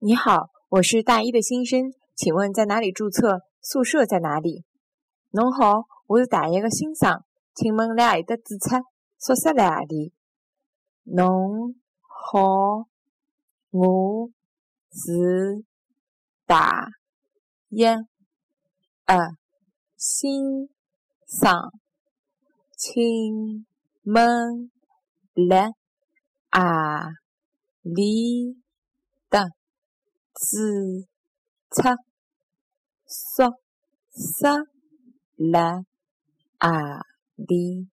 [0.00, 3.40] 你好，我是大一的新生，请问在哪里注册？
[3.60, 4.64] 宿舍在哪里？
[5.30, 8.76] 侬好，我是大一的新生，请问辣何里搭注册？
[9.18, 10.12] 宿舍在哪里？
[11.02, 11.74] 侬
[12.06, 12.86] 好，
[13.70, 14.30] 我
[14.92, 15.64] 是
[16.46, 16.90] 大
[17.70, 18.06] 一的
[19.96, 20.68] 新
[21.26, 21.72] 生，
[22.76, 23.66] 请
[24.04, 24.70] 问
[25.34, 25.72] 辣
[26.52, 27.16] 何
[27.82, 28.62] 里
[29.28, 29.57] 搭？
[30.40, 30.56] 注
[31.70, 31.96] 册
[33.08, 33.42] 宿
[34.12, 34.48] 舍
[35.34, 35.82] 辣
[36.60, 37.88] 何里？